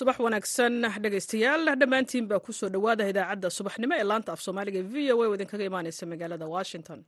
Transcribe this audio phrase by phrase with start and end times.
[0.00, 0.74] subax wanaagsan.
[1.04, 5.26] Dhegaystayaal dhammaantiin baa ku soo dhowaada idaacadda subaxnimo ee laanta af soomaaliga v o a
[5.28, 7.00] oo idinkaga imaaneysa magaalada washington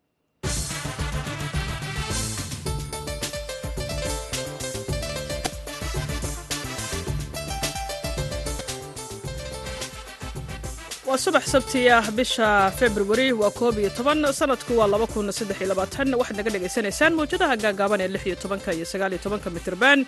[11.12, 12.48] waa subax sabti ah bisha
[12.80, 16.08] februari waa koob iyo toban sanadku waa laba kun saddex iyo labaatan.
[16.20, 19.98] Waxaad naga dhagaysanaysaan mawjadaha gaagaaban ee lix iyo tobanka iyo sagaal iyo tobanka mitirban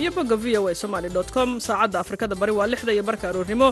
[0.00, 1.50] iyo bogga v o a somaali com.
[1.66, 3.68] Saacadda afrikada bari waa lixda iyo barka aroornimo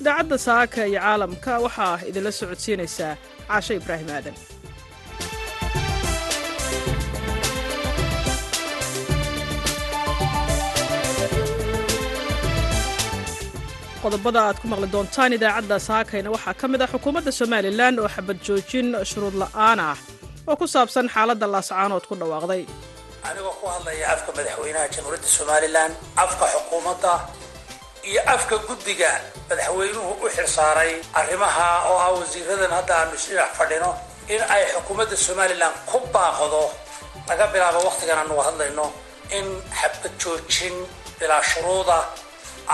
[0.00, 3.12] idaacadda saaka iyo caalamka waxaa idinla socodsiinaysaa
[3.48, 4.34] caashe ibraahim aadan
[14.06, 16.28] qodobada aad ku maqli doontaan idaacadda saakayna.
[16.34, 19.96] Waxaa ka mid ah xukuumadda somalilan oo xabad joojin shuruud la'aan ah
[20.48, 22.62] oo ku saabsan xaaladda laascaanood ku dhawaaqday.
[23.28, 25.90] Anigoo ku hadlaya afka madaxweynaha jamhuuriyadda somalilan
[26.24, 27.12] afka xukuumadda
[28.10, 29.10] iyo afka guddiga
[29.50, 30.92] madaxweynuhu u xilsaaray.
[31.20, 33.90] Arrimaha oo ah wasiiradan hadda aanu isdhinac fadhino
[34.34, 36.62] in ay xukuumadda somalilan ku baaqdo
[37.28, 38.86] laga bilaabo wakhtigan aanu hadlayno
[39.38, 39.46] in
[39.80, 40.74] xabad joojin
[41.18, 41.98] bilaa shuruuda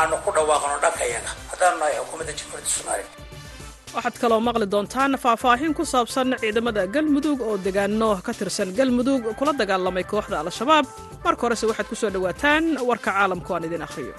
[0.00, 3.10] aanu ku dhawaaqno dhankayaga haddaanu nahay xukuumadda jamhuuriyadda somalilan
[3.96, 9.52] waxaad kaloo maqli doontaan faahfaahin ku saabsan ciidamada galmudug oo degaano ka tirsan galmudug kula
[9.60, 10.86] dagaalamay kooxda al-shabaab.
[11.24, 14.14] Marka horese waxaad ku soo dhowaataan warka caalamku aan idin akhriyo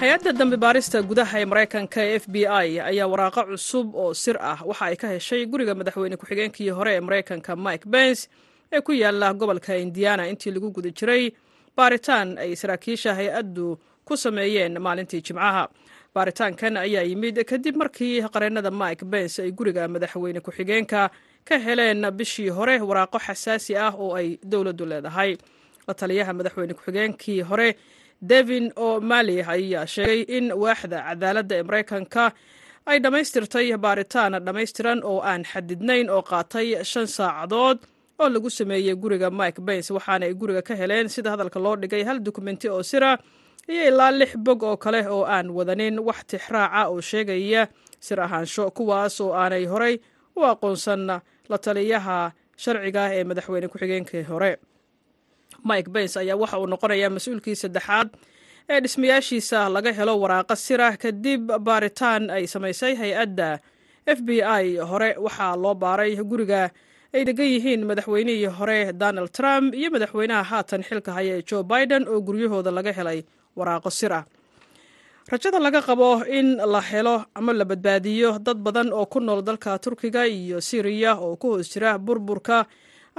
[0.00, 4.36] hay'adda dambi baarista gudaha ee maraykanka ee f b i ayaa waraaqo cusub oo sir
[4.40, 4.58] ah.
[4.68, 8.28] Waxa ay ka heshay guriga madaxweyne ku-xigeenkii hore ee maraykanka mike bens
[8.72, 10.28] ee ku yaalla gobolka indiana.
[10.30, 11.32] Intii lagu guda jiray
[11.76, 15.68] baaritaan ay saraakiisha hay'addu ku sameeyeen maalintii jimcaha.
[16.14, 21.10] Baaritaankan ayaa yimid kadib markii qareennada mike bens ay guriga madaxweyne ku-xigeenka
[21.44, 25.36] ka heleen bishii hore waraaqo xasaasi ah oo ay dowladdu leedahay.
[25.88, 27.74] La taliyaha madaxweyne ku-xigeenkii hore
[28.22, 32.24] devin o mali ayaa sheegay in waaxda cadaaladda ee maraykanka
[32.86, 37.78] ay dhammaystirtay baaritaan dhammaystiran oo aan xadidnayn oo qaatay shan saacadood
[38.18, 42.02] oo lagu sameeyey guriga mike bens waxaana ay guriga ka heleen sida hadalka loo dhigay
[42.08, 43.18] hal dukumenti oo sira
[43.68, 45.98] iyo ilaa lix bog oo kale oo aan wadanin.
[46.00, 47.68] Wax tixraaca oo sheegaya
[48.00, 50.00] sir ahaansho kuwaas oo aanay horey
[50.36, 51.06] u aqoonsan
[51.50, 54.56] la taliyaha sharciga ee madaxweyne ku-xigeenkii hore
[55.64, 58.08] mike bens ayaa waxa uu noqonayaa mas'uulkii saddexaad
[58.72, 63.50] ee dhismayaashiisa laga helo waraaqa sira kadib baaritaan ay samaysay hay'adda
[64.06, 64.76] f b i.
[64.90, 66.62] Hore waxaa loo baaray guriga
[67.14, 72.20] ay degan yihiin madaxweynihii hore donald trump iyo madaxweynaha haatan xilka haya joe biden oo
[72.26, 73.20] guryahooda laga helay
[73.58, 74.24] waraaqo sir ah
[75.32, 79.78] rajada laga qabo in la helo ama la badbaadiyo dad badan oo ku nool dalka
[79.78, 82.58] turkiga iyo siriya oo ku hoos jira burburka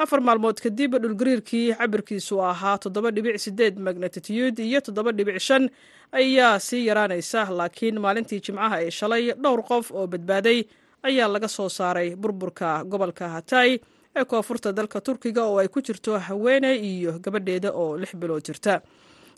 [0.04, 5.70] afar maalmood kadib dhulgariirkii cabirkiisu ahaa toddoba dhibic sideed magnatitude iyo toddoba dhibic shan
[6.12, 10.60] ayaa sii yaraanaysa laakiin maalintii jimcaha ee shalay dhowr qof oo badbaaday
[11.04, 13.80] ayaa laga soo saaray burburka gobolka hatay
[14.16, 18.82] ee koonfurta dalka turkiga oo ay ku jirto haweeney iyo gabadheeda oo lix bilood jirta.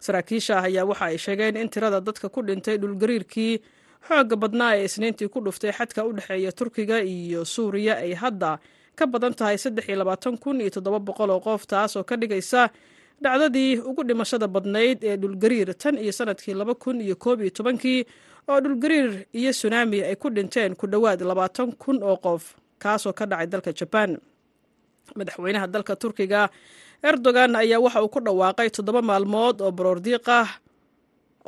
[0.06, 3.54] Saraakiisha ayaa waxa ay sheegeen in tirada dadka ku dhintay dhulgariirkii
[4.08, 8.58] xoogga badnaa ee isniintii ku dhuftay xadka u dhexeeya turkiga iyo suuriya ay hadda
[9.02, 12.16] ka badan tahay saddex iyo labaatan kun iyo toddoba boqol oo qof taas oo ka
[12.22, 12.62] dhigaysa
[13.24, 18.00] dhacdadii ugu dhimashada badnayd ee dhulgariir tan iyo sannadkii laba kun iyo koob iyo tobankii
[18.52, 22.44] oo dhulgariir iyo sunaami ay ku dhinteen ku dhowaad labaatan kun oo qof
[22.84, 24.12] kaasoo ka dhacay dalka jabaan
[25.18, 26.42] madaxweynaha dalka turkiga
[27.10, 30.48] erdogan ayaa waxa uu ku dhawaaqay toddoba maalmood oo baroordiiqah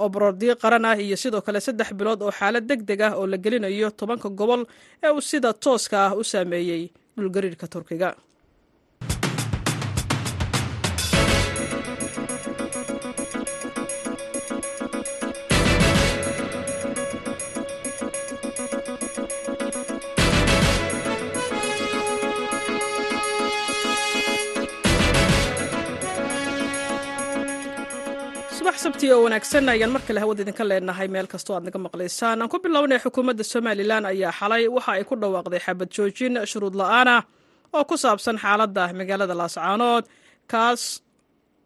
[0.01, 3.25] oo baroordiiq qaran ah iyo sidoo kale saddex bilood oo xaalad deg deg ah oo
[3.31, 4.61] la gelinayo tobanka gobol
[5.03, 6.83] ee uu sida tooska ah u saameeyey
[7.17, 8.15] dhulgariirka turkiga
[28.83, 31.07] sabti oo wanaagsan ayaan mar kale hawada idinka leenahay.
[31.13, 32.41] Meel kastoo aad naga maqlaysaan.
[32.41, 34.63] Aan ku bilownay xukuumadda somalilan ayaa xalay.
[34.75, 37.21] Waxa ay ku dhawaaqday xabad joojin shuruud la'aanah
[37.75, 40.03] oo ku saabsan xaaladda magaalada laascaanood
[40.51, 40.81] kaas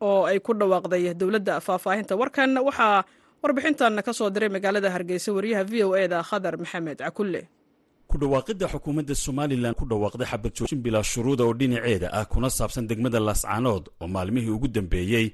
[0.01, 2.13] oo ay ku dhawaaqday dowladda faahfaahinta.
[2.21, 3.03] Warkan waxaa
[3.43, 7.41] warbixintan ka soo diray magaalada hargeysa wariyaha v o e da khadar maxamed cakulle
[8.09, 12.87] ku dhawaaqidda xukuumadda somalilan ku dhawaaqday xabad joojin bilaa shuruuda oo dhinaceeda ah kuna saabsan
[12.89, 15.27] degmada laascaanood oo maalmihii ugu dambeeyey.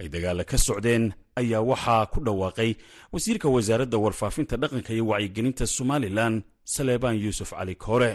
[0.00, 1.04] Ay dagaalla ka socdeen
[1.40, 2.70] ayaa waxaa ku dhawaaqay
[3.12, 6.34] wasiirka wasaaradda warfaafinta dhaqanka iyo wacyigelinta somalilan
[6.64, 8.10] saleebaan yuusuf cali koore.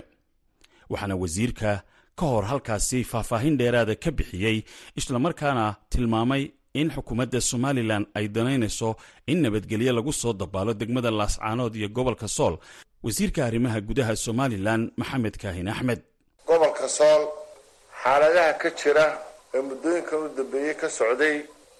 [0.91, 1.83] Waxaana wasiirka
[2.19, 4.57] ka hor halkaasi faahfaahin dheeraada ka bixiyey
[4.99, 6.43] islamarkaana tilmaamay
[6.79, 8.89] in xukuumadda somalilan ay danaynayso
[9.31, 12.55] in nabadgelyo lagu soo dabaalo degmada laascaanood iyo gobolka sool.
[13.05, 15.99] Wasiirka arrimaha gudaha somalilan maxamed kaahin axmed.
[16.47, 17.21] Gobolka sool
[18.03, 19.05] xaaladaha ka jira
[19.55, 21.35] ee muddooyinkan u dambeeyey ka socday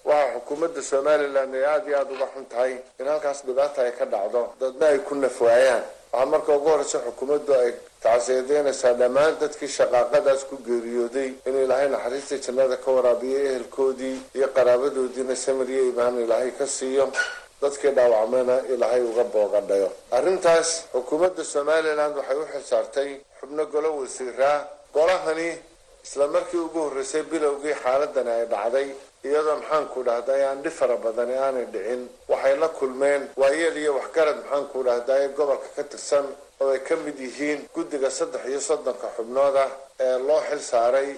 [0.10, 4.06] waxaa xukuumadda somalilan ay aada iyo aada uga xun tahay in halkaas dhibaata ay ka
[4.14, 4.42] dhacdo.
[4.62, 5.84] Dadna ay ku nafwaayaan
[6.16, 7.72] waxaa marka ugu horreysa xukuumaddu ay
[8.04, 15.36] tacsiyadeynaysaa dhammaan dadkii shaqaaqadaas ku geeriyooday in ilaahay naxariista jannada ka waraabiyo ehelkoodii iyo qaraabadoodiina
[15.46, 17.06] samir iyo imaan ilaahay ka siiyo
[17.62, 23.10] dadkii dhaawacmayna ilaahay uga boogadhayo arrintaas xukuumadda somalilan waxay u xilsaartay
[23.40, 24.58] xubno golo wasiiraa
[24.96, 25.50] golahani
[26.06, 28.88] isla markii ugu horreysay bilowgii xaaladani ay dhacday
[29.28, 32.02] iyadoo maxaanku dhahday aan dhib fara badani aanay dhicin.
[32.32, 36.26] Waxay la kulmeen waayeel iyo waxgarad maxaanku dhahday gobolka ka tirsan
[36.62, 39.56] oo ay ka mid yihiin guddiga saddex iyo soddonka xubnood
[40.06, 41.10] ee loo xil saaray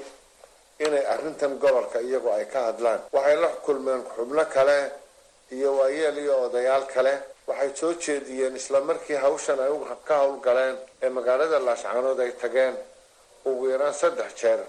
[0.85, 2.99] inay arrintan gobolka iyagu ay ka hadlaan.
[3.15, 4.77] Waxay la kulmeen xubno kale
[5.55, 7.13] iyo waayeel iyo odayaal kale.
[7.47, 9.71] Waxay soo jeediyeen isla markii hawshan ay
[10.07, 12.75] ka howlgaleen ee magaalada laashcaanood ay tageen
[13.49, 14.59] ugu yaraan saddex jeer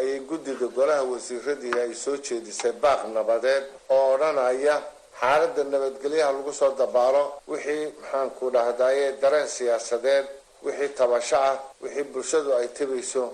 [0.00, 3.64] ayay guddida golaha wasiiradii ay soo jeedisay baaq nabadeed
[3.96, 4.76] oo odhanaya
[5.20, 10.26] xaaladda nabadgelyaha lagu soo dabaalo wixii maxaanku dhahdaye dareen siyaasadeed
[10.66, 13.24] wixii tabasho ah wixii bulshadu ay tabayso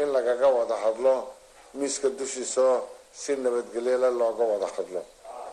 [0.00, 1.14] in lagaga wada hadlo
[1.78, 2.74] miiska dushiisao
[3.20, 5.00] si nabadgelyale looga wada hadlo.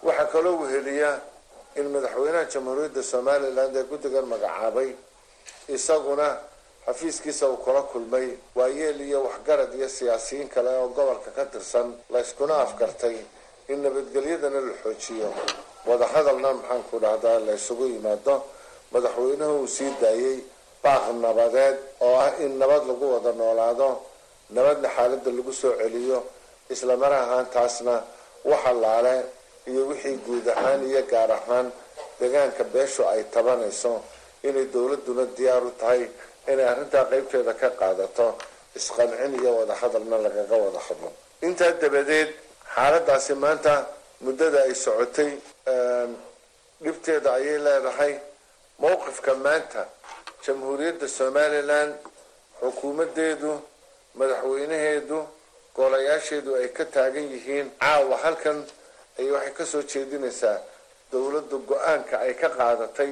[0.03, 1.11] Waxaa kaloo weheliya
[1.79, 4.89] in madaxweynaha jamhuuriyadda somalilan ee guddigan magacaabay
[5.75, 6.27] isaguna
[6.85, 12.55] xafiiskiisa uu kula kulmay waayeel iyo waxgarad iyo siyaasiyiin kale oo gobolka ka tirsan layskuna
[12.65, 13.17] afgartay
[13.71, 15.29] in nabadgelyadana la xoojiyo.
[15.87, 18.35] Wadahadalna maxaanku dhahdaa la ysugu yimaado
[18.93, 20.37] madaxweynuhu uu sii daayey
[20.83, 23.89] baaq nabadeed oo ah in nabad lagu wada noolaado
[24.55, 26.19] nabadna xaaladda lagu soo celiyo
[26.73, 27.95] isla mar ahaantaasna
[28.51, 29.15] waxa laale
[29.71, 31.67] iyo wixii guud ahaan iyo gaar ahaan
[32.19, 33.93] deegaanka beeshu ay tabanayso
[34.47, 36.01] inay dowladuna diyaar u tahay
[36.51, 38.27] inay arrintaa qeybteeda ka qaadato
[38.79, 41.09] isqancin iyo wada hadalna lagaga wada hadlo.
[41.47, 42.29] Intaa dabadeed
[42.75, 43.73] xaaladaasi maanta
[44.25, 45.31] muddada ay socotay
[46.83, 48.13] dhibteeda ayay leedahay.
[48.81, 49.81] Mowqifka maanta
[50.45, 51.89] jamhuuriyadda somalilan
[52.59, 53.51] xukuumadeedu
[54.19, 55.17] madaxweynaheedu
[55.77, 58.59] golayaasheedu ay ka taagan yihiin caawa halkan
[59.19, 60.57] ay waxay ka soo jeedinaysaa
[61.11, 63.11] dowladdu go'aanka ay ka qaadatay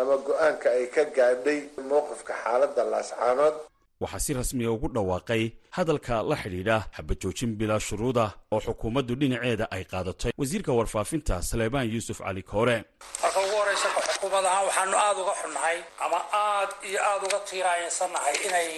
[0.00, 1.60] ama go'aanka ay ka gaadhay
[1.90, 3.54] mowqifka xaaladda laascaanood
[4.02, 5.42] waxaa si rasmiya ugu dhawaaqay
[5.76, 8.24] hadalka la xidhiidha xabajoojin bilaa shuruuda
[8.54, 12.76] oo xukuumaddu dhinaceeda ay qaadatay wasiirka warfaafinta saleebaan yuusuf cali koore.
[13.22, 18.36] Marka ugu horeysa xukuumad ahaan waxaanu aada uga xunnahay ama aad iyo aada uga tiiraansannahay
[18.46, 18.68] inay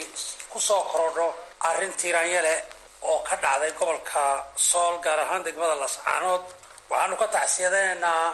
[0.53, 1.27] ku soo korodho
[1.69, 2.55] arrin tiiraanyale
[3.11, 4.23] oo ka dhacday gobolka
[4.69, 6.45] sool gaar ahaan degmada lascaanood
[6.91, 8.25] waxaanu ka tacsiyadaynaynaa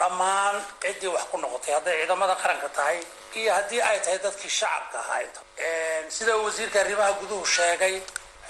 [0.00, 2.98] dhammaan ciddii wax ku noqotay hadday ciidamada qaranka tahay
[3.38, 6.08] iyo haddii ay tahay dadkii shacabka ahaa.
[6.16, 7.96] Sida uu wasiirka arrimaha guduhu sheegay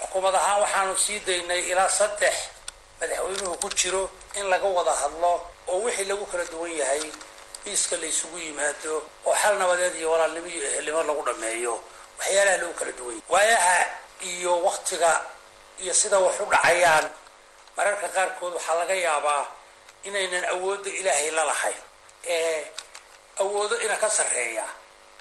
[0.01, 2.35] xukuumad ahaan waxaanu sii daynay ilaa saddex
[2.99, 4.03] madaxweynuhu ku jiro
[4.39, 5.33] in laga wada hadlo
[5.71, 7.03] oo wixii lagu kala duwan yahay
[7.65, 8.93] miiska la isugu yimaado
[9.25, 11.73] oo xal nabadeed iyo walaalnimo iyo ehelnimo lagu dhameeyo
[12.19, 13.29] waxyaalaha lagu kala duwan yahay.
[13.33, 13.77] Waayaha
[14.31, 15.11] iyo waktiga
[15.83, 17.05] iyo sida wax u dhacayaan
[17.77, 19.43] mararka qaarkood waxaa laga yaabaa
[20.07, 21.81] inaynan awoodda ilaahay la lahayn.
[22.35, 22.63] Ee
[23.43, 24.65] awoodo ina ka sarreeya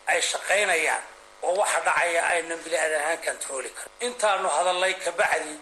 [0.07, 1.03] ay shaqaynayaan
[1.43, 3.93] oo waxa dhacaya aynan bili-aad ahaan controli karin.
[4.07, 5.55] Intaanu hadallay kabacdi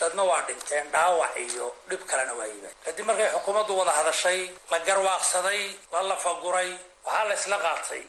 [0.00, 4.78] dadna waa dhinteen dhaawac iyo dhib kalena waa yimaad kadib markay xukuumaddu wada hadashay la
[4.86, 6.70] garwaaqsaday la lafaguray
[7.06, 8.04] waxaa la isla qaatay.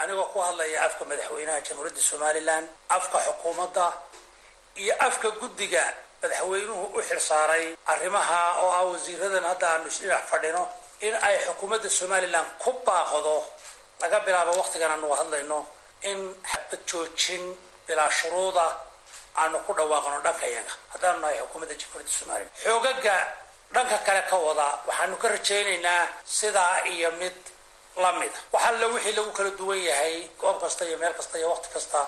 [0.00, 2.64] Anigoo ku hadlaya afka madaxweynaha jamhuuriyadda somalilan
[2.96, 3.86] afka xukuumadda
[4.82, 5.84] iyo afka guddiga
[6.24, 10.62] madaxweynuhu u xilsaaray arrimaha oo ah wasiiradan hadda aanu isdhinac fadhino
[11.06, 13.36] in ay xukuumadda somalilan ku baaqdo
[14.02, 15.58] laga bilaabo waktigan aanu hadlayno
[16.10, 16.18] in
[16.50, 17.44] xabad joojin
[17.86, 18.66] bilaa shuruuda
[19.42, 20.72] aanu ku dhawaaqno dhanka iyaga.
[20.92, 23.16] Haddaanu nahay xukuumadda jamhuuriyadda somalilan xoogaga
[23.74, 26.02] dhanka kale ka wada waxaanu ka rajaynaynaa
[26.38, 27.36] sidaa iyo mid
[28.02, 31.68] lamida wax alla wixii lagu kala duwan yahay goob kasta iyo meel kasta iyo waqti
[31.74, 32.00] kasta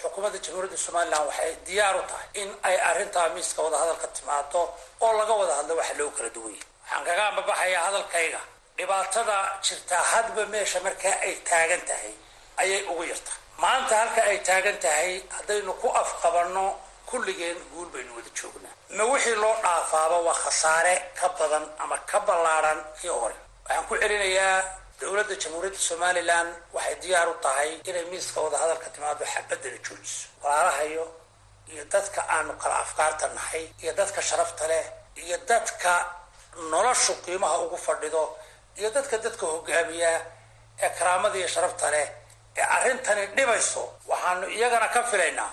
[0.00, 4.62] xukuumadda jamhuuriyadda somalilan waxay diyaar u tahay in ay arrintaa miiska wadahadalka timaado
[5.04, 8.40] oo laga wada hadlo waxa loogu kala duwan yahay waxaan kaga ambabaxayaa hadalkayga.
[8.78, 12.12] Dhibaatada jirtaa hadba meesha markaa ay taagan tahay
[12.62, 16.64] ayay ugu yartaa maanta halka ay taagan tahay haddaynu ku afqabanno
[17.10, 18.74] kulligeen guul baynu wada joognaa.
[18.96, 23.36] Ma wixii loo dhaafaaba waa khasaare ka badan ama ka ballaadhan kii hore?
[23.64, 24.58] Waxaan ku celinayaa
[25.02, 30.26] dowladda jamhuuriyadda somalilan waxay diyaar u tahay inay miiska wadahadalka timaado xabadana joojiso.
[30.42, 31.04] Walaalahayo
[31.72, 34.84] iyo dadka aanu kala afkaarta nahay iyo dadka sharafta leh
[35.24, 35.92] iyo dadka
[36.72, 38.22] noloshu qiimaha ugu fadhido
[38.78, 40.12] iyo dadka dadka hogaamiya
[40.84, 42.06] ee karaamada iyo sharafta leh
[42.58, 45.50] ee arrintani dhibayso waxaanu iyagana ka filaynaa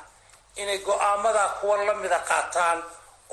[0.62, 2.80] inay go'aamada kuwa lamida qaataan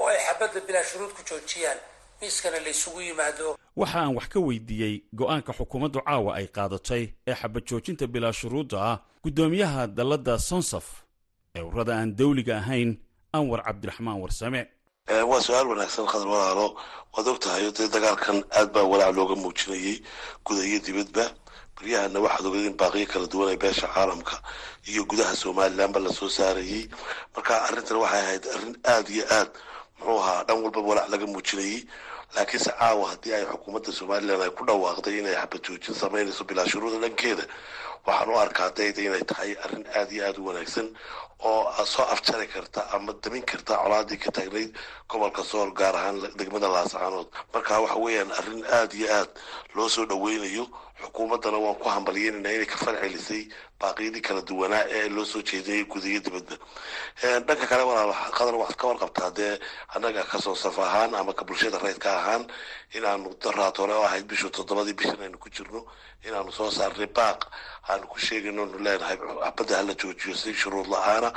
[0.01, 1.79] oo ay xabadda bilaa shuruud ku joojiyaan
[2.21, 2.73] miiskana la
[3.09, 3.57] yimaado.
[3.77, 8.77] Waxa aan wax ka weydiiyey go'aanka xukuumaddu caawa ay qaadatay ee xabad joojinta bilaa shuruudda
[8.91, 10.87] ah guddoomiyaha dalladda sonsaf
[11.57, 12.97] ee urada aan dawliga ahayn
[13.33, 14.63] anwar cabdiraxmaan warsame.
[15.31, 16.77] Waa su'aal wanaagsan khadar walaalo.
[17.15, 20.01] Waad og tahay dee dagaalkan aad baa walaac looga muujinayay
[20.45, 21.25] guda iyo dibadba
[21.77, 24.37] baryahana waxaad ogeed in baaqiyo kala duwan ee beesha caalamka
[24.91, 26.89] iyo gudaha somalilanba la soo saarayey.
[27.37, 29.51] Marka arrintan waxay ahayd arrin aada iyo aad
[29.99, 31.81] muxuu ahaa dhan walba walaac laga muujinayay
[32.35, 36.99] laakiinse caawa haddii ay xukuumadda somalilan ay ku dhawaaqday inay xabad joojin samaynayso bilaa shuruuda
[37.05, 37.45] dhankeeda
[38.07, 40.89] waxaan u arkaa dayda inay tahay arrin aada iyo aada u wanaagsan
[41.49, 44.71] oo soo afjari karta ama damin karta colaadii ka taagnayd
[45.09, 47.29] gobolka sool gaar ahaan degmada laascaanood.
[47.53, 49.31] Marka waxa weeyaan arrin aada iyo aad
[49.75, 50.65] loo soo dhaweynayo
[51.03, 53.43] xukuumaddana waan ku hambalyeynayna inay ka falcelisay
[53.81, 56.57] baaqiyadii kala duwanaa ee loo soo jeediyay gudayo dibadda.
[57.47, 59.59] Dhanka kale walaal qadar waxaad ka warqabtaa dee
[59.95, 62.47] annaga ka soo saf ahaan ama ka bulshada reydka ahaan
[62.97, 65.85] inaanu daraad hore oo ahayd bishu toddobadii bishan aynu ku jirno
[66.25, 67.41] inaanu soo saarnay baaq
[67.97, 71.33] aanu ku sheegayno nu leenahay xabadda hala joojiyo si shuruud la'aana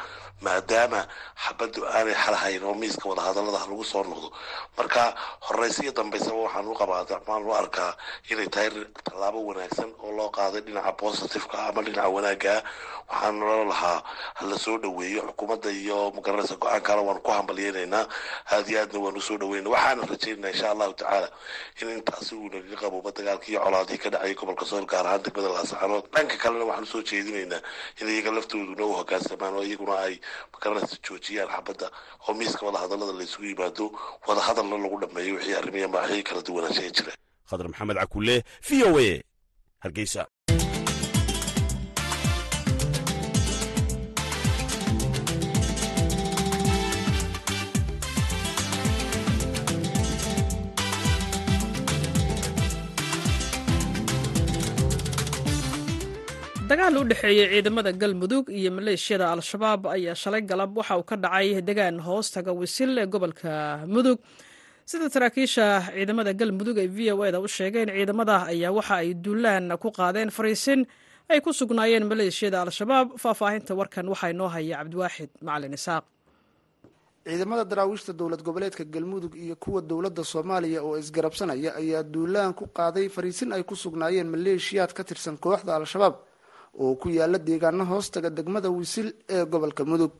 [0.45, 1.01] maadaama
[1.43, 4.27] xabaddu aanay xalhayn oo miiska wadahadallada lagu soo noqdo.
[4.77, 5.03] Marka
[5.47, 7.91] horeysa iyo dambaysaba waxaan u qabaa dacmaan u arkaa
[8.31, 8.69] inay tahay
[9.07, 12.59] tallaabo wanaagsan oo loo qaaday dhinaca positiveka ama dhinaca wanaaggaa
[13.11, 13.99] waxaan nolo lahaa
[14.39, 18.05] hala soo xukuumadda iyo magaranaysa go'aankana waanu ku hambalyeynaynaa
[18.53, 21.27] aad iyo aadna waanu soo dhaweyna waxaana rajaynaa insha allahu tacaala
[21.81, 25.49] in intaasi uu nagaga qabooba dagaalkii iyo colaadii ka dhacayay gobolka sool gaar ahaan degmada
[25.55, 27.61] laascaanood dhanka kalena waxaanu soo jeedinaynaa
[28.01, 30.13] in iyaga laftooduna u hogaansamaan oo iyaguna ay
[30.53, 31.87] magaranaysa joojiyaan xabadda
[32.27, 33.85] oo miiska wadahadallada laysugu yimaado
[34.27, 37.13] wadahadalna lagu dhameeyo wixii arrimiya maaxii kala duwanaanshaha jira.
[37.49, 38.35] Khadar maxamed cakulle
[38.67, 39.21] v o a.
[39.83, 40.27] Hargeysa
[56.89, 61.61] dagaal u dhexeeyey ciidamada galmudug iyo maleeshiyada al-shabaab ayaa shalay galab waxa uu ka dhacay
[61.61, 64.17] degaan hoostaga wisil ee gobolka mudug.
[64.85, 69.77] Sida saraakiisha ciidamada galmudug ay v o eda u sheegeen ciidamada ayaa waxa ay duulaan
[69.77, 70.85] ku qaadeen fariisin
[71.29, 76.03] ay ku sugnaayeen maleeshiyada al-shabaab faahfaahinta warkan waxaa inoo haya cabdiwaaxid macalin isaaq.
[77.29, 83.09] Ciidamada daraawiishta dowlad goboleedka galmudug iyo kuwa dowladda soomaaliya oo isgarabsanaya ayaa duulaan ku qaaday
[83.09, 86.15] fariisin ay ku sugnaayeen maleeshiyaad ka tirsan kooxda al-shabaab
[86.83, 90.11] oo ku yaalla deegaano hoostaga degmada wisil ee gobolka mudug.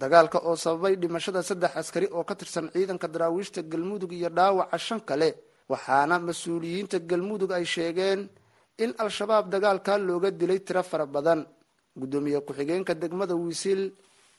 [0.00, 5.00] Dagaalka oo sababay dhimashada saddex askari oo ka tirsan ciidanka daraawiishta galmudug iyo dhaawaca shan
[5.08, 5.28] kale
[5.70, 8.20] waxaana mas'uuliyiinta galmudug ay sheegeen
[8.84, 11.40] in al-shabaab dagaalkaa looga dilay tiro fara badan.
[11.98, 13.80] Guddoomiye ku-xigeenka degmada wisil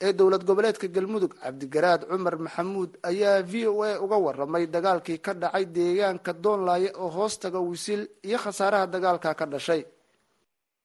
[0.00, 5.32] ee dowlad goboleedka galmudug cabdigaraad cumar maxamuud ayaa v o a uga waramay dagaalkii ka
[5.42, 9.82] dhacay deegaanka doonlaaye oo hoostaga wisil iyo khasaaraha dagaalka ka dhashay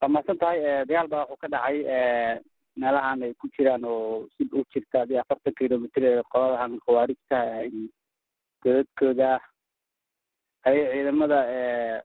[0.01, 0.59] waa mahadsan tahay
[0.89, 1.77] dagaal baa wuxuu ka dhacay
[2.81, 7.37] meelahan ay ku jiraan oo si u jirta adii afartan kilomitr ee qoladahan khawaarijta
[8.63, 9.29] godadkooda
[10.67, 11.39] ayay ciidamada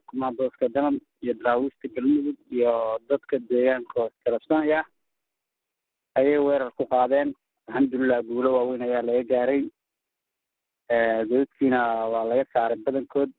[0.09, 2.73] kumaandooska danan iyo daraawiista galmudug iyo
[3.11, 4.81] dadka deegaanka iskarabsanaya
[6.19, 7.29] ayay weerar ku qaadeen
[7.67, 9.63] alxamdulilah guulo waaweyn ayaa laga gaaray
[11.31, 11.81] godadkiina
[12.13, 13.31] waa laga saaray badankood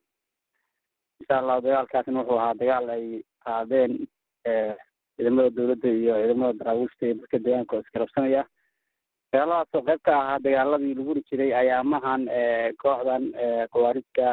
[1.19, 3.05] insha allahu dagaalkaasna wuxuu ahaa dagaal ay
[3.45, 3.91] qaadeen
[4.45, 8.43] ciidamada dowladda iyo ciidamada daraawiishta iyo dadka deegaanka oo iskarabsanaya
[9.33, 12.21] dagaaladaasoo qayb ka ahaa dagaaladii lagu jiray ayaamahan
[12.83, 13.23] kooxdan
[13.73, 14.27] khawaarijka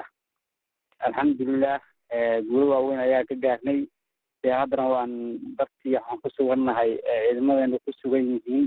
[1.07, 1.79] alxamdulilah
[2.49, 3.81] guulo waaweyn ayaa ka gaarnay
[4.43, 5.13] dee haddana waan
[5.59, 8.67] dartii waxaan ku sugannahay ciidamadeenu ku sugan yihiin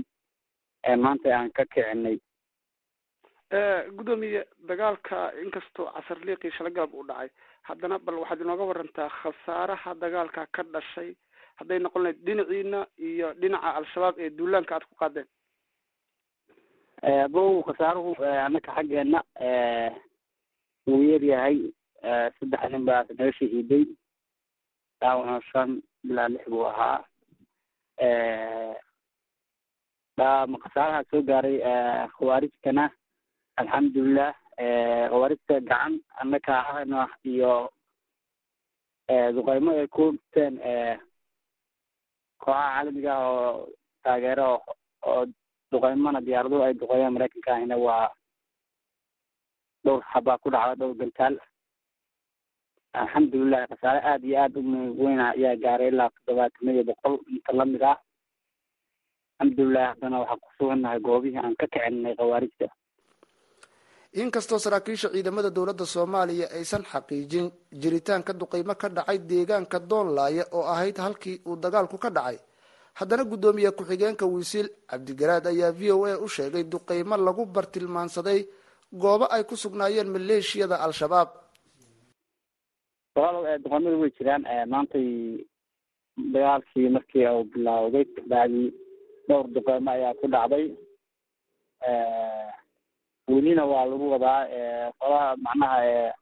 [1.04, 2.16] maanta aan ka kicinay
[3.96, 7.28] gudoomiye dagaalka inkastoo casar liiqii shala galab uu dhacay
[7.68, 11.10] haddana bal waxaad inooga warantaa khasaaraha dagaalka ka dhashay
[11.58, 15.28] hadday noqon lahayd dhinaciina iyo dhinaca al-shabaab ee duulaanka aad ku qaadeen.
[17.02, 19.20] Abow khasaaruhu annaka xaggeena
[20.86, 21.56] wuu yar yahay
[22.38, 23.84] saddex nin baa naga shahiiday
[25.00, 25.70] dhaawacna shan
[26.04, 27.04] bilaa lix buu ahaa.
[30.62, 31.58] Khasaaraha soo gaaray
[32.16, 32.84] khawaarijkana
[33.60, 34.32] alxamdulilah
[35.10, 37.70] khawaarijta gacan annaka ahna iyo
[39.34, 40.54] duqeymo ay ku dhufteen
[42.42, 43.68] kooxaha caalamiga ah oo
[44.04, 44.48] taageero
[45.10, 45.22] oo
[45.72, 48.06] duqeymana diyaaraduhu ay duqeeyeen maraykanka ahina waa
[49.84, 51.34] dhowr xabaa ku dhacda dhowr gantaal
[53.00, 57.64] alxamdulilahi khasaare aada iyo aada u weyna ayaa gaaray ilaa toddobaatan iyo boqol inta la
[57.72, 57.98] mid ah.
[59.40, 62.66] Alxamdulilahi haddana waxaan ku sugannahay goobihii aan ka kicinay khawaarijta
[64.12, 67.46] inkastoo saraakiisha ciidamada dowladda soomaaliya aysan xaqiijin
[67.82, 72.38] jiritaanka duqeymo ka dhacay deegaanka doonlaaya oo ahayd halkii uu dagaalku ka dhacay.
[72.98, 78.40] Haddana guddoomiye ku-xigeenka wiisiil cabdigaraad ayaa v o a u sheegay duqeymo lagu bartilmaansaday
[78.92, 81.28] goobo ay ku sugnaayeen maleeshiyada al-shabaab.
[83.16, 85.08] Walaalow duqeymadu way jiraan maantay
[86.34, 88.68] dagaalkii markii uu bilaawday kabacdii
[89.28, 90.66] dhowr duqeymo ayaa ku dhacday
[93.28, 94.46] welina waa lagu wadaa
[95.00, 96.12] qolaha macnaha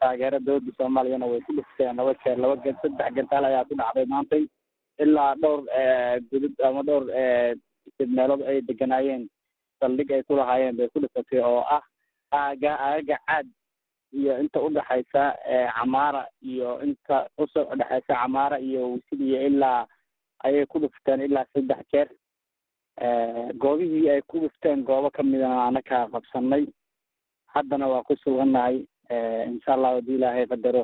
[0.00, 4.06] taageera dowladda soomaaliyana way ku dhufteen laba jeer laba gen saddex gantaal ayaa ku dhacday
[4.12, 4.42] maantay
[4.98, 5.60] ilaa dhowr
[6.30, 7.04] gudub ama dhowr
[8.16, 9.28] meelood ay deganaayeen
[9.80, 11.82] saldhig ay ku lahaayeen bay ku dhifatay oo ah
[12.32, 13.46] aaga aagaga caad
[14.12, 15.22] iyo inta udhexaysa
[15.76, 19.86] camaara iyo inta u soo udhexaysa camaara iyo wisil iyo ilaa
[20.44, 22.08] ayay ku dhufteen ilaa saddex jeer
[23.62, 26.64] goobihii ay ku dhufteen goobo kamidana anakaa qabsanay
[27.54, 28.86] haddana waa ku sugannahay.
[29.50, 30.82] Insha allahu haddii ilaahay qadaro.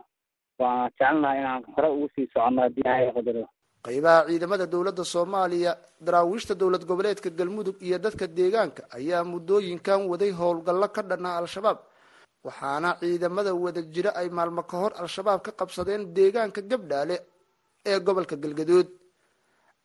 [0.59, 3.45] Waana jecelnahay inaan hore ugu sii soconno haddii ilaahay qadaro.
[3.87, 10.89] Qaybaha ciidamada dowladda soomaaliya daraawiishta dowlad goboleedka galmudug iyo dadka deegaanka ayaa muddooyinkan waday howlgallo
[10.89, 11.79] ka dhanaa al-shabaab.
[12.45, 17.17] Waxaana ciidamada wada jira ay maalmo ka hor al-shabaab ka qabsadeen deegaanka gabdhaale
[17.87, 18.89] ee gobolka galgaduud.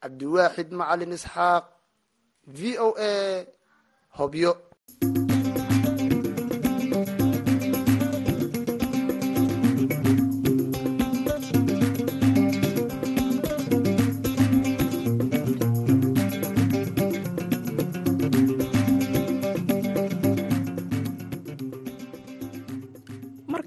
[0.01, 1.63] Cabdiwaaxid macalin isxaaq
[2.59, 3.45] v o a
[4.17, 4.51] hobyo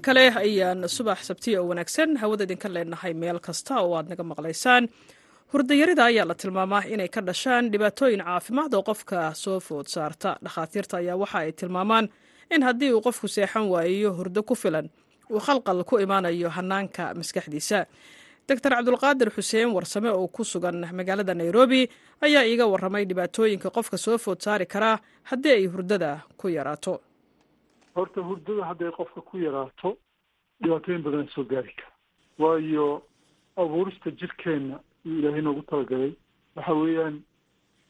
[0.05, 4.83] kale ayaan subax sabtiya oo wanaagsan hawada idinka leenahay meel kasta oo aad naga maqlaysaan
[5.51, 10.37] hurdayarida ayaa la tilmaamaa inay ka dhashaan dhibaatooyin caafimaad oo qofka soo food saarta.
[10.43, 12.09] Dhakhaatiirta ayaa waxa ay tilmaamaan
[12.55, 14.89] in haddii uu qofku seexan waayo hurdo ku filan
[15.31, 17.85] uu khalqal ku imaanayo hanaanka maskaxdiisa.
[18.49, 21.89] Doctor cabdulqaadir xuseen warsame oo ku sugan magaalada nairobi
[22.21, 24.97] ayaa iiga waramay dhibaatooyinka qofka soo food saari karaa
[25.29, 27.01] haddii ay hurdada ku yaraato.
[27.95, 29.97] Horta hurdada hadday qofka ku yaraato
[30.61, 31.91] dhibaatooyin badan soo gaari kara.
[32.39, 33.01] Waayo
[33.57, 36.11] abuurista jirkeenna uu ilaahay noogu talagalay.
[36.55, 37.15] Waxa weeyaan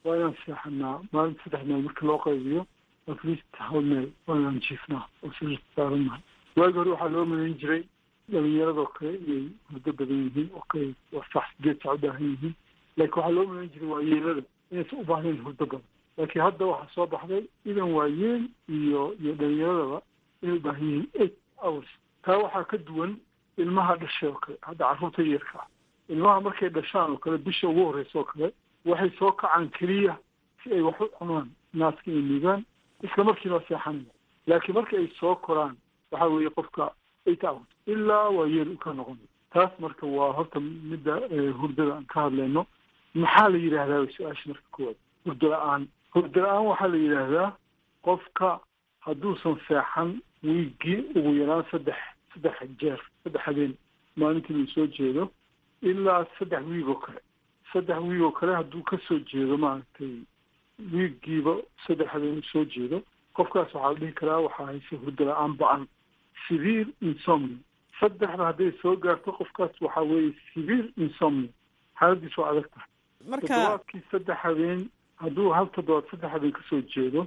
[0.04, 2.66] waa inaan seexanaa maalin saddex meel marka loo qaybiyo
[3.12, 6.20] at least hal meel waa inaan jiifnaa oo sariirta saarannahay
[6.56, 7.82] waagi hore waxaa loo malayn jiray
[8.32, 10.48] dhalinyaradoo kale inay hurdo badan yihiin
[11.12, 12.54] waa sax sideed sac u baahan yihiin.
[12.96, 15.82] Laakiin waxaa loo malayn jiray waayeelada inaysan u baahnayn hurdo badan.
[16.18, 19.98] Laakiin hadda waxaa soo baxday idan waayeel iyo iyo dhalinyaradaba
[20.42, 21.88] inay u baahan yihiin eight hours.
[22.24, 23.12] Taa waxaa ka duwan
[23.56, 25.58] ilmaha dhashay oo kale hadda carruurta yarka.
[25.62, 25.68] ah
[26.08, 28.52] ilmaha markay dhashaan oo kale bisha ugu horreysa oo kale
[28.84, 30.16] waxay soo kacaan keliya
[30.62, 32.62] si ay wax u cunaan naaska inay nuugaan
[33.02, 34.12] isla markiina waa seexanaya
[34.46, 35.76] laakiin marka ay soo koraan
[36.10, 36.92] waxaa weeye qofka
[37.42, 39.18] hours ilaa waayeel u ka noqon.
[39.52, 41.14] Taas marka waa horta midda
[41.60, 42.66] hurdada aan ka hadlayno.
[43.14, 44.96] Maxaa la yidhaahdaa su'aasha marka koowaad?
[45.24, 45.82] Hurdo la'aan.
[46.14, 47.48] Hurdo la'aan waxaa la yidhaahdaa
[48.06, 48.60] qofka
[49.06, 50.10] hadduusan seexan
[50.44, 51.98] wiigii ugu yaraan saddex
[52.34, 53.74] saddex jeer saddex habeen
[54.16, 55.30] maalintii uu soo jeedo
[55.82, 57.20] ilaa saddex wiig oo kale
[57.72, 60.14] saddex wiig oo kale hadduu ka soo jeedo maaragtay
[60.92, 61.54] wiiggiiba
[61.86, 63.02] saddex habeen soo jeedo.
[63.36, 65.86] Qofkaas waxaa la dhihi karaa waxaa hayse hurdo la'aan ba'an.
[66.48, 67.58] Severe insomnia.
[68.00, 71.50] Saddexda hadday soo gaarto qofkaas waxaa weeye severe insomnia.
[72.00, 72.90] Xaaladiis waa adag tahay.
[73.40, 74.88] Toddobaadkii saddex habeen
[75.22, 77.26] hadduu hal toddobaad saddex habeen ka soo jeedo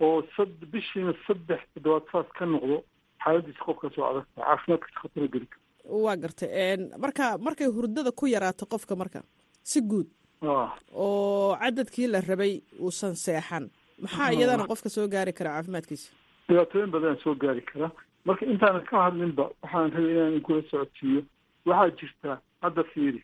[0.00, 2.82] oo sad bishiina saddex toddobaad saas ka noqdo
[3.24, 5.59] xaaladiisa qofkaas waa adag tahay caafimaadkiisa khatara geli kara
[6.04, 9.20] waa gartay marka markay hurdada ku yaraato qofka marka
[9.62, 10.06] si guud.
[10.42, 13.64] Ah oo cadadkii la rabay uusan seexan.
[14.02, 16.10] Maxaa iyadana qofka soo gaari kara caafimaadkiisa?
[16.48, 17.90] Dhibaatooyin badan soo gaari kara.
[18.24, 21.22] Marka intaanan ka hadlinba waxaan rabay inaan kula socodsiiyo.
[21.66, 22.30] Waxaa jirta
[22.62, 23.20] hadda fiiri.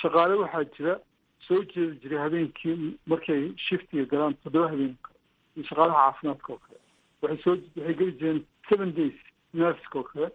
[0.00, 0.94] Shaqaale waxaa jira
[1.46, 5.18] soo jeedi jiray habeenkii markay shiftiga galaan toddoba habeen kale.
[5.56, 6.78] Iyo shaqaalaha caafimaadka oo kale.
[7.22, 9.18] Waxay soo waxay geli jireen seven days
[9.54, 10.28] nerska oo kale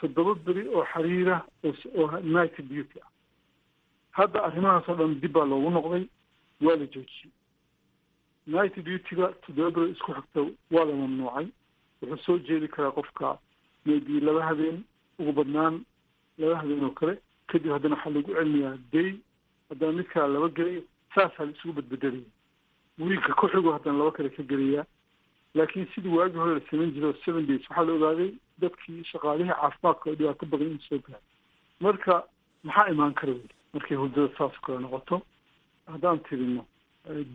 [0.00, 3.08] toddoba beri oo xiriira oo night duty ah.
[4.18, 6.04] Hadda arrimahaas oo dhan dib baa loogu noqday
[6.60, 7.32] waa la joojiyey.
[8.46, 11.46] Night duty-ga toddoba beri isku xigta waa la mamnuucay
[12.02, 13.38] wuxuu soo jeedi karaa qofka
[13.84, 14.82] maybe laba habeen
[15.18, 15.84] ugu badnaan
[16.38, 17.14] laba habeen oo kale.
[17.48, 19.10] Kadib haddana waxaa lagu celinayaa day.
[19.70, 20.82] Haddana mid kala laba gelayo
[21.14, 22.30] saasaa la isugu badbedelaya
[22.98, 24.84] wiilka ku xigo haddana laba kale ka geliyaa
[25.54, 29.52] laakiin sidii waagii hore la samayn jiray oo seven days waxaa la ogaaday dadkii shaqaalihii
[29.60, 31.22] caafimaadka dhibaato badan in soo gaaro
[31.80, 32.24] marka
[32.62, 35.22] maxaa imaan kara weli markay hurdada saas kale noqoto
[35.86, 36.64] haddaan tirino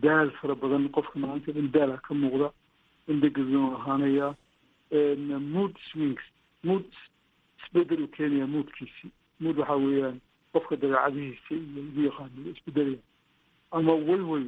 [0.02, 2.50] daal fara badan qofka maalinta dhan daala ka muuqda
[3.08, 4.34] indhagaduun ahaanaya
[5.54, 6.22] mood swings
[6.62, 6.84] mood
[7.64, 9.08] isbeddel uu keenaya moodkiisi
[9.40, 10.20] mood waxaa weeyaan
[10.52, 12.98] qofka dabeecadihiisa iyo lagu yaqaano isbedelaya
[13.70, 14.46] ama welwel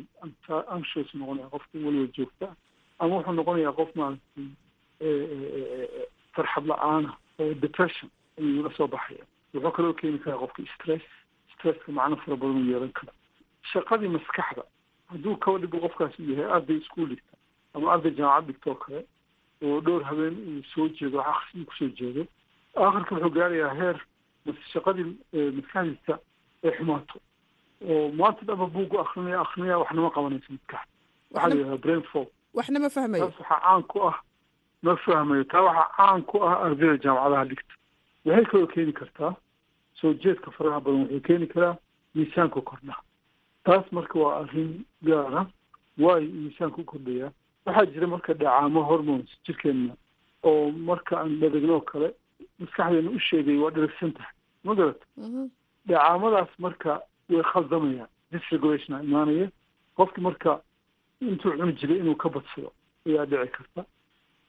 [0.77, 2.55] anxious noqonaya qofka welwel joogta
[2.99, 4.47] ama wuxuu noqonayaa qof maaragtay
[6.35, 11.03] farxad la'aana oo depression ayuu la soo baxaya wuxuu kaloo keeni karaa qofka stress
[11.55, 13.13] stresska macno fara badan uu yeelan kara
[13.73, 14.63] shaqadii maskaxda
[15.11, 17.35] hadduu kaba dhibo qofkaas yahay arday iskuol dhigta
[17.75, 19.01] ama arday jaamacad dhigta oo kale
[19.65, 22.23] oo dhowr habeen uu soo jeedo wax uu ku soo jeedo
[22.77, 23.97] aakhirka wuxuu gaarayaa heer
[24.73, 25.07] shaqadii
[25.57, 26.19] maskaxdiisa
[26.65, 27.19] ay xumaato.
[27.89, 30.89] Oo maanta dhaba buugu akrinaya akrinaya waxnama qabanayso maskaxda.
[31.33, 32.03] Waxaa la yidhahdaa brain
[32.57, 33.27] waxna ma fahmayo?
[33.31, 34.17] Taas waxaa caan ku ah
[34.83, 35.45] ma fahmayo.
[35.53, 37.75] Taa waxaa caan ku ah ardayda jaamacadaha dhigta
[38.27, 39.33] waxay kaloo keeni kartaa
[40.01, 41.77] soo jeedka faraha badan wuxuu keeni karaa
[42.15, 42.95] miisaanka kordha.
[43.65, 45.47] Taas marka waa arrin gaara
[45.99, 47.31] waayo miisaanka u kordhayaa
[47.67, 49.95] waxaa jira marka dhacaamo hormones jirkeenna
[50.49, 52.09] oo marka aan dhadegno kale
[52.61, 54.33] maskaxdeena u sheegay waa dheragsan tahay
[54.65, 55.07] ma garata
[55.89, 59.47] dhacaamadaas marka way khaldamayaan disregulationa imaanaya
[59.97, 60.61] qofki marka
[61.21, 62.73] intuu cuni jiray inuu ka badsado
[63.07, 63.85] ayaa dhici karta.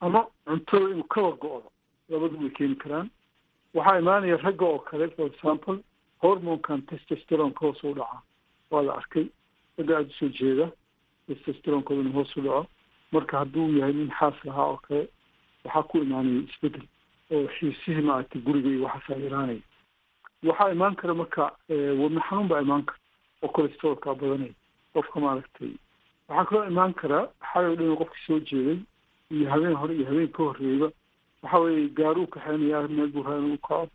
[0.00, 1.70] Ama cuntada inuu kaba go-do
[2.08, 3.10] labadu way keeni karaan.
[3.74, 5.78] Waxaa imaanaya ragga oo kale for example
[6.22, 8.22] hormonkan testosteronka hoos u dhacaa
[8.70, 9.26] waa la arkay.
[9.78, 10.70] Ragga aada u soo jeeda
[11.26, 12.66] testosteronkooda inuu hoos u dhaco.
[13.12, 15.08] Marka hadduu yahay nin xaas lahaa oo kale
[15.64, 16.86] waxaa ku imaanaya isbeddel
[17.32, 19.60] oo xiisihii maaragtay guriga iyo waxaasaa yaraanaya
[20.44, 21.42] waxaa imaan kara marka
[22.00, 22.98] wadna xanuun baa imaan kara
[23.42, 24.54] oo colesterolkaa badanaya.
[24.92, 25.72] Qofka maaragtay
[26.28, 28.78] waxaa kaloo imaan karaa xalay o dhan qofka soo jeeday
[29.30, 30.88] iyo habeen hore iyo habeen ka horreeyba
[31.42, 33.88] waxa weeye gaaruu kaxeynaya meel buu raa inuu kaco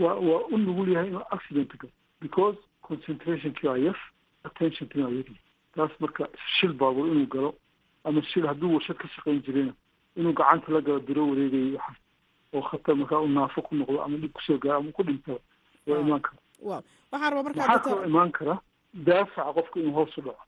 [0.00, 3.98] waa waa u nugul yahay inuu accident galo because concentrationkii waa yar
[4.44, 5.40] attentionkii waa yaryahay
[5.74, 7.54] taas marka shil baabuur inuu galo
[8.04, 9.72] ama shil hadduu warshad ka shaqayn jirayna
[10.16, 11.98] inuu gacanta la galo biro wareegayo waxaas
[12.54, 15.38] oo khatar markaa uu naafo ku noqdo ama dhib ku soo gaaro ama ku dhintaba
[15.86, 18.54] waa imaan kara wa waxaa waxaa kaloo imaan kara
[18.94, 20.44] daafaca qofka inuu hoos u dhaco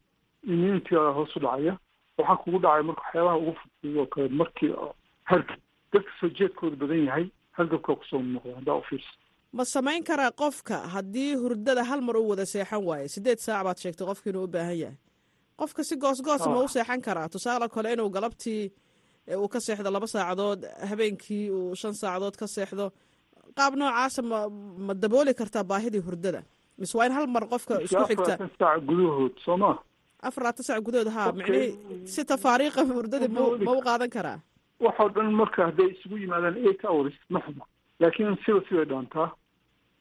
[0.52, 1.74] immunitygaaga hoos u dhacaya.
[2.18, 4.72] Waxaa kugu dhacaya marka waxyaabaha ugu fudud oo kale markii
[5.30, 5.60] hargab
[5.92, 7.26] dadka soo jeedkooda badan yahay
[7.58, 9.12] hargabkaa ku soo noqda haddaa u fiirsa
[9.56, 13.78] ma samayn karaa qofka haddii hurdada hal mar uu wada seexan waayo siddeed saac baad
[13.82, 14.96] sheegtay qofki inuu u baahan yahay.
[15.60, 17.28] Qofka si goos goos ma u seexan karaa?
[17.34, 18.62] Tusaale kale inuu galabtii
[19.40, 22.86] uu ka seexdo laba saacadood habeenkii uu shan saacadood ka seexdo
[23.56, 24.38] qaab noocaasa ma
[24.86, 26.42] ma dabooli kartaa baahidii hurdada?
[26.78, 28.34] Mise waa in hal mar qofka isku xigta.
[28.60, 29.70] saac gudahood soo ma
[30.30, 31.72] afar labaatan saac gudahood haa micnihii
[32.14, 34.38] si tafaariiqa hurdadii ma ma u qaadan karaa
[34.86, 37.64] waxoo dhan marka hadday isugu yimaadaan eight hours ma xuma
[38.00, 39.28] laakiin siba sibay dhaantaa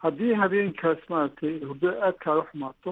[0.06, 2.90] haddii habeenkaas maaragtay hurdada aad kaaga xumaato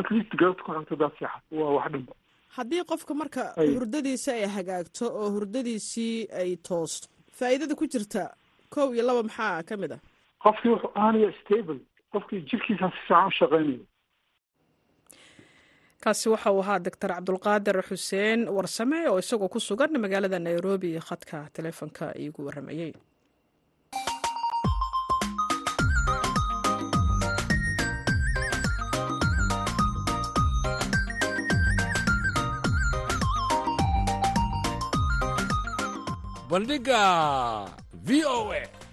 [0.00, 1.44] at least galabta ku xigto hadaad seexato.
[1.60, 2.12] Waa wax dhanba
[2.56, 3.42] haddii qofka marka
[3.74, 7.06] hurdadiisa ay hagaagto oo hurdadiisii ay toosto
[7.38, 8.22] faa'iidada ku jirta
[8.74, 10.00] kow iyo laba maxaa ka mid ah?
[10.44, 11.78] Qofkii wuxuu ahaanaya stable
[12.14, 13.84] qofkii jirkiisa si fiican u shaqaynaya
[16.04, 20.90] kaasi waxa uu ahaa doctor cabdulqaadir xuseen warsame oo isagoo ku sugan magaalada nairobi.
[21.08, 22.92] Khadka taleefonka iigu waramayey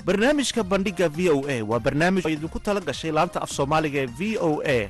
[0.06, 4.38] barnaamijka bandhiga v o a waa barnaamij idinku tala gashay laanta af soomaaliga ee v
[4.42, 4.90] o a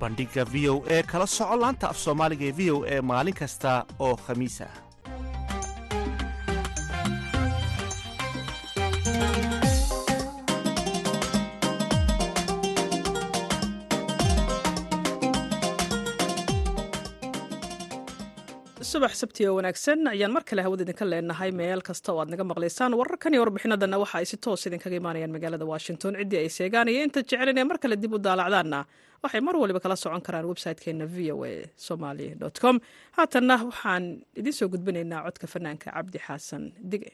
[0.00, 3.70] bandhiga v o e kala soco laanta af soomaaliga ee v o e maalin kasta
[4.06, 4.72] oo khamiis ah
[19.00, 20.00] subax sabti oo wanaagsan.
[20.12, 21.50] Ayaan mar kale hawada idinka leenahay.
[21.60, 25.32] Meel kasta oo aad naga maqlaysaan wararkan iyo warbixinadanna waxa ay si toos idinkaga imaanayaan
[25.36, 26.12] magaalada washington.
[26.20, 28.80] Ciddii ay seegaan iyo inta jecel inay mar kale dib u daalacdaanna
[29.24, 31.52] waxay mar waliba kala socon karaan website-keena v o a
[31.86, 32.28] somali
[32.60, 32.76] com.
[33.16, 34.04] Haatanna waxaan
[34.36, 37.10] idiin soo gudbinaynaa codka fanaanka cabdi xasan dige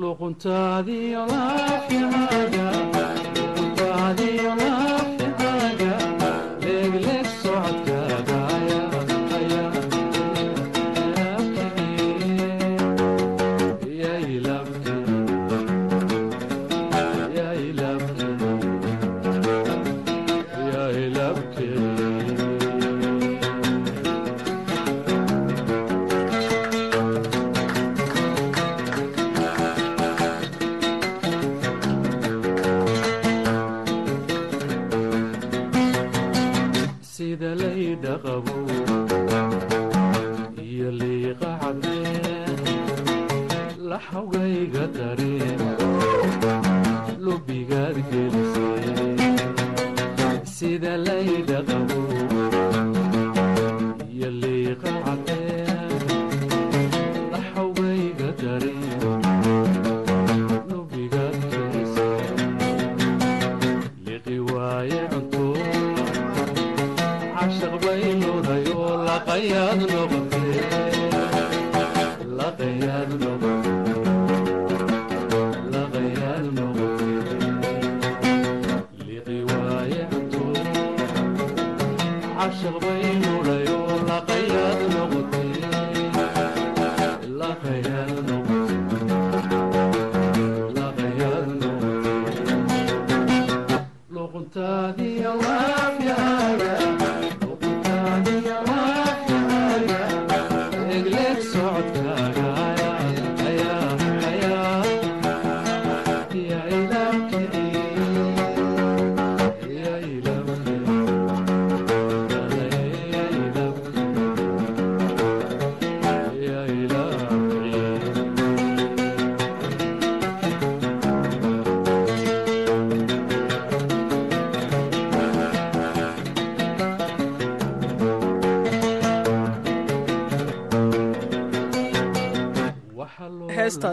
[0.00, 2.66] luquntaadii laficaada
[3.36, 4.85] luquntaadii la
[44.64, 45.25] Gadar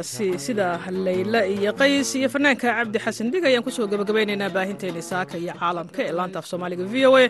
[0.04, 0.68] heestaasi sida
[1.06, 5.54] layla iyo qays iyo fanaanka cabdi xasan dhig ayaan ku soo gabagabaynaynaa baahinteeni saaka iyo
[5.60, 7.24] caalamka ee laanta af soomaaliga v o a.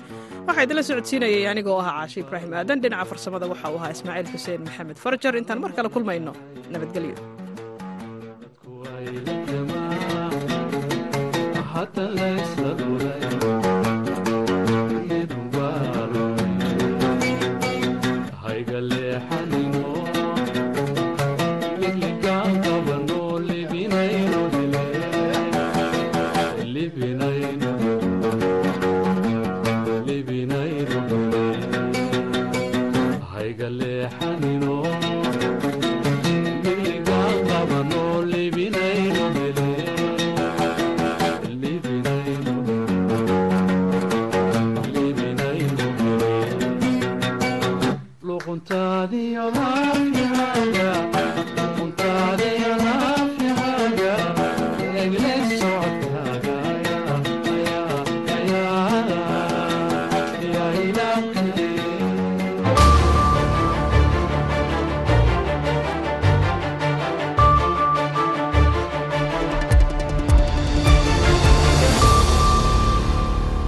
[0.47, 2.81] Waxaa idinla socodsiinayay anigoo ahaa caashi ibraahim aadan.
[2.83, 5.33] Dhinaca farsamada waxa uu ahaa ismaaciil xuseen maxamed farjar.
[5.41, 6.33] Intaan mar kale kulmayno
[6.73, 7.15] nabadgelyo